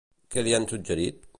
Què 0.35 0.43
li 0.47 0.55
han 0.59 0.65
suggerit? 0.73 1.29